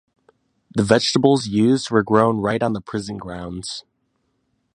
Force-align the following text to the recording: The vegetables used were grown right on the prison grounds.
The 0.73 0.81
vegetables 0.81 1.45
used 1.47 1.91
were 1.91 2.01
grown 2.01 2.37
right 2.37 2.63
on 2.63 2.73
the 2.73 2.81
prison 2.81 3.17
grounds. 3.19 3.85